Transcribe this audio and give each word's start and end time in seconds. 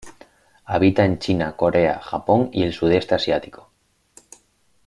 Habita 0.65 1.05
en 1.05 1.19
China, 1.19 1.55
Corea, 1.55 1.99
Japón 2.01 2.49
y 2.51 2.63
el 2.63 2.73
Sudeste 2.73 3.13
Asiático. 3.13 3.69